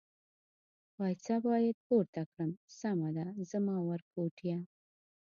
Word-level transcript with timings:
پایڅه 0.95 1.35
باید 1.47 1.77
پورته 1.85 2.21
کړم، 2.31 2.51
سمه 2.79 3.09
ده 3.17 3.25
زما 3.51 3.75
ورکوټیه. 3.89 4.59